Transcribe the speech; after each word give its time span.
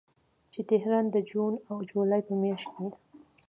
چې 0.53 0.61
تهران 0.69 1.05
د 1.11 1.15
جون 1.29 1.53
او 1.69 1.77
جولای 1.89 2.21
په 2.27 2.33
میاشتو 2.41 2.71
کې 2.93 3.01